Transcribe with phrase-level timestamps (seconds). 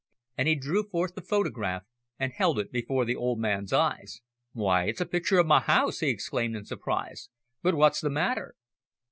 [0.35, 1.83] and he drew forth the photograph
[2.17, 4.21] and held it before the old man's eyes.
[4.51, 7.29] "Why, it's a picture o' my house," he exclaimed in surprise.
[7.61, 8.55] "But what's the matter!"